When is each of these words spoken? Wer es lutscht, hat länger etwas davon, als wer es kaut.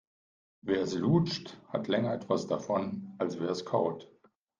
Wer 0.63 0.81
es 0.81 0.95
lutscht, 0.95 1.59
hat 1.69 1.87
länger 1.87 2.11
etwas 2.15 2.47
davon, 2.47 3.13
als 3.19 3.39
wer 3.39 3.51
es 3.51 3.65
kaut. 3.65 4.09